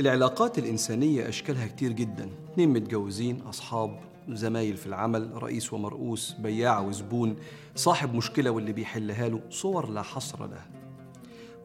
[0.00, 2.30] العلاقات الإنسانية أشكالها كتير جدا.
[2.52, 7.36] اتنين متجوزين أصحاب زمايل في العمل رئيس ومرؤوس بياع وزبون
[7.74, 10.70] صاحب مشكلة واللي بيحلها له صور لا حصر لها.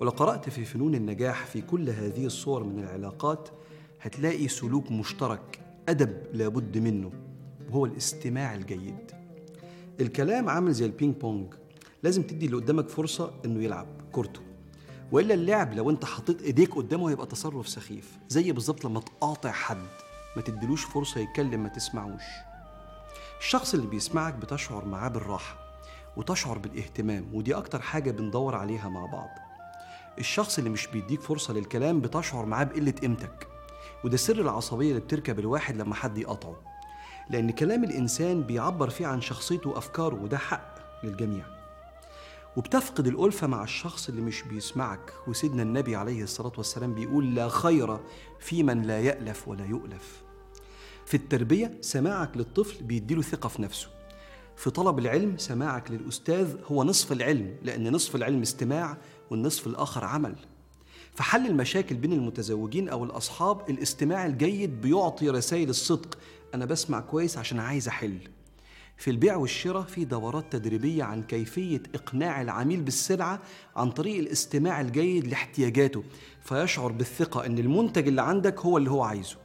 [0.02, 3.50] ولو قرأت في فنون النجاح في كل هذه الصور من العلاقات
[4.02, 7.12] هتلاقي سلوك مشترك أدب لابد منه
[7.70, 9.12] وهو الاستماع الجيد.
[10.02, 11.54] الكلام عامل زي البينج بونج.
[12.04, 14.42] لازم تدي اللي قدامك فرصة إنه يلعب كورته.
[15.12, 19.88] وإلا اللعب لو أنت حطيت إيديك قدامه هيبقى تصرف سخيف زي بالظبط لما تقاطع حد
[20.36, 22.24] ما تديلوش فرصة يتكلم ما تسمعوش.
[23.40, 25.56] الشخص اللي بيسمعك بتشعر معاه بالراحة
[26.18, 29.30] وتشعر بالاهتمام ودي أكتر حاجة بندور عليها مع بعض.
[30.20, 33.48] الشخص اللي مش بيديك فرصة للكلام بتشعر معاه بقلة قيمتك
[34.04, 36.56] وده سر العصبية اللي بتركب الواحد لما حد يقاطعه.
[37.30, 41.46] لأن كلام الإنسان بيعبر فيه عن شخصيته وأفكاره وده حق للجميع.
[42.58, 45.14] وبتفقد الألفة مع الشخص اللي مش بيسمعك.
[45.28, 48.00] وسيدنا النبي عليه الصلاة والسلام بيقول لا خير
[48.40, 50.24] في من لا يألف ولا يؤلف.
[51.06, 53.88] في التربية سماعك للطفل بيديله ثقة في نفسه.
[54.56, 58.98] في طلب العلم سماعك للأستاذ هو نصف العلم لأن نصف العلم استماع
[59.30, 60.36] والنصف الآخر عمل.
[61.16, 66.18] في حل المشاكل بين المتزوجين أو الأصحاب الاستماع الجيد بيعطي رسائل الصدق.
[66.54, 68.18] أنا بسمع كويس عشان عايز أحل.
[68.98, 73.42] في البيع والشراء في دورات تدريبية عن كيفية إقناع العميل بالسلعة
[73.76, 76.04] عن طريق الاستماع الجيد لاحتياجاته
[76.42, 79.38] فيشعر بالثقة إن المنتج اللي عندك هو اللي هو عايزه.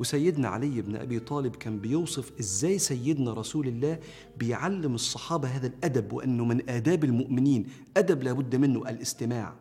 [0.00, 3.98] وسيدنا علي بن أبي طالب كان بيوصف إزاي سيدنا رسول الله
[4.36, 9.54] بيعلم الصحابة هذا الأدب وأنه من آداب المؤمنين أدب لابد منه الاستماع.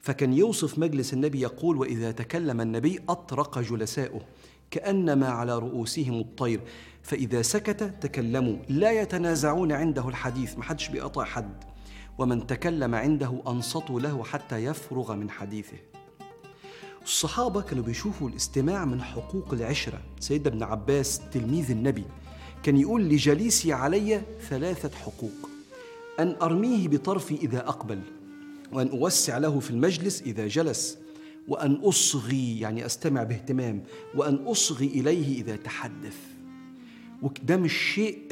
[0.00, 4.20] فكان يوصف مجلس النبي يقول وإذا تكلم النبي أطرق جلساؤه.
[4.70, 6.60] كأنما على رؤوسهم الطير.
[7.02, 8.56] فإذا سكت تكلموا.
[8.68, 10.58] لا يتنازعون عنده الحديث.
[10.58, 11.64] ما حدش بيقطع حد.
[12.18, 15.76] ومن تكلم عنده أنصتوا له حتى يفرغ من حديثه.
[17.02, 20.00] الصحابة كانوا بيشوفوا الاستماع من حقوق العشرة.
[20.20, 22.04] سيدنا ابن عباس تلميذ النبي.
[22.62, 25.50] كان يقول لجليسي علي ثلاثة حقوق.
[26.20, 28.00] أن أرميه بطرفي إذا أقبل.
[28.72, 30.98] وأن أوسع له في المجلس إذا جلس.
[31.48, 33.82] وأن أصغي يعني أستمع باهتمام
[34.14, 36.16] وأن أصغي إليه إذا تحدث.
[37.22, 38.22] وده مش شيء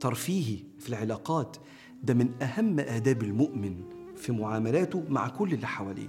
[0.00, 1.56] ترفيهي في العلاقات.
[2.02, 3.76] ده من أهم آداب المؤمن
[4.16, 6.08] في معاملاته مع كل اللي حواليه.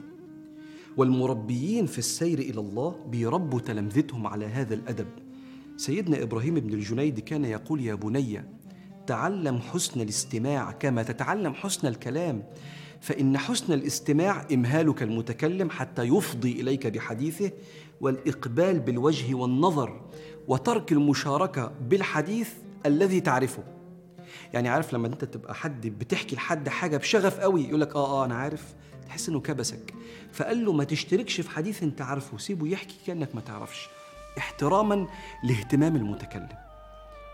[0.97, 5.07] والمربيين في السير إلى الله بيربوا تلامذتهم على هذا الأدب.
[5.77, 8.43] سيدنا إبراهيم بن الجنيد كان يقول يا بني
[9.07, 12.43] تعلم حسن الاستماع كما تتعلم حسن الكلام.
[13.01, 17.51] فإن حسن الاستماع إمهالك المتكلم حتى يفضي إليك بحديثه
[18.01, 20.01] والإقبال بالوجه والنظر
[20.47, 22.49] وترك المشاركة بالحديث
[22.85, 23.63] الذي تعرفه.
[24.53, 28.25] يعني عارف لما أنت تبقى حد بتحكي لحد حاجة بشغف قوي يقول لك آه آه
[28.25, 28.73] أنا عارف.
[29.07, 29.93] تحس إنه كبسك.
[30.31, 33.87] فقال له ما تشتركش في حديث أنت عارفه سيبه يحكي كأنك ما تعرفش.
[34.37, 35.07] احتراما
[35.43, 36.68] لاهتمام المتكلم.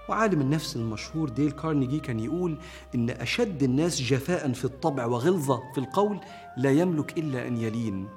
[0.09, 2.57] وعالم النفس المشهور ديل كارنيجي كان يقول
[2.95, 6.19] إن أشد الناس جفاء في الطبع وغلظة في القول
[6.57, 8.07] لا يملك إلا أن يلين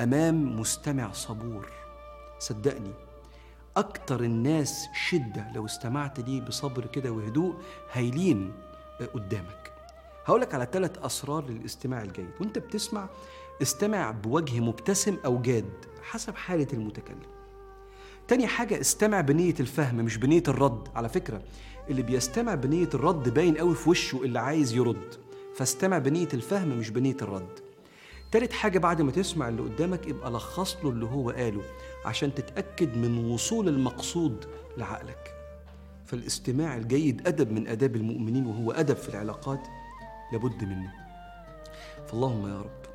[0.00, 1.72] أمام مستمع صبور.
[2.38, 2.92] صدقني
[3.76, 7.54] أكتر الناس شدة لو استمعت ليه بصبر كده وهدوء
[7.92, 8.52] هيلين
[9.14, 9.72] قدامك.
[10.24, 12.30] هقولك على ثلاث أسرار للاستماع الجيد.
[12.40, 13.08] وأنت بتسمع
[13.62, 15.70] استمع بوجه مبتسم أو جاد
[16.02, 17.35] حسب حالة المتكلم.
[18.28, 20.88] تاني حاجة استمع بنية الفهم مش بنية الرد.
[20.94, 21.42] على فكرة
[21.90, 25.14] اللي بيستمع بنية الرد باين قوي في وشه اللي عايز يرد.
[25.56, 27.48] فاستمع بنية الفهم مش بنية الرد.
[28.32, 31.62] تالت حاجة بعد ما تسمع اللي قدامك يبقى لخص له اللي هو قاله
[32.04, 34.44] عشان تتأكد من وصول المقصود
[34.76, 35.34] لعقلك.
[36.06, 39.60] فالاستماع الجيد أدب من آداب المؤمنين وهو أدب في العلاقات
[40.32, 40.92] لابد منه.
[42.06, 42.86] فاللهم يا رب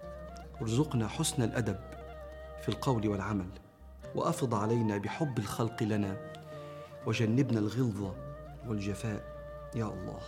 [0.62, 1.80] ارزقنا حسن الأدب
[2.62, 3.48] في القول والعمل.
[4.16, 6.18] وأفض علينا بحب الخلق لنا.
[7.06, 8.16] وجنبنا الغلظة
[8.68, 9.24] والجفاء.
[9.76, 10.22] يا الله.